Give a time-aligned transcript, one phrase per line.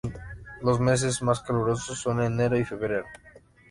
[0.63, 3.05] Los meses más calurosos son enero y febrero.